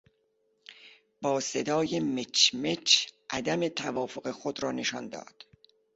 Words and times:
با 1.21 1.39
صدای 1.39 1.99
مچ 1.99 2.55
مچ 2.55 3.07
عدم 3.29 3.67
توافق 3.67 4.31
خود 4.31 4.63
را 4.63 4.71
نشان 4.71 5.09
داد. 5.09 5.45